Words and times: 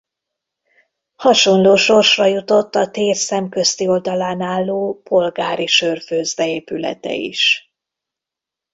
Hasonló 1.15 1.75
sorsra 1.75 2.25
jutott 2.25 2.75
a 2.75 2.89
tér 2.89 3.15
szemközti 3.15 3.87
oldalán 3.87 4.41
álló 4.41 5.01
Polgári 5.03 5.67
sörfőzde 5.67 6.47
épülete 6.47 7.13
is. 7.13 7.71